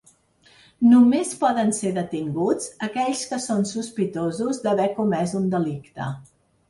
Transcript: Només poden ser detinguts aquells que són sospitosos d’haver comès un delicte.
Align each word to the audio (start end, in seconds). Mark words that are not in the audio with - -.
Només 0.93 1.33
poden 1.41 1.69
ser 1.81 1.91
detinguts 1.97 2.71
aquells 2.87 3.21
que 3.33 3.39
són 3.47 3.61
sospitosos 3.73 4.63
d’haver 4.65 4.89
comès 5.01 5.37
un 5.43 5.47
delicte. 5.57 6.09